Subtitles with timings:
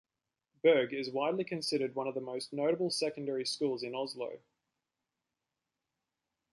[0.63, 4.39] Berg is widely considered one of the most notable secondary schools in Oslo.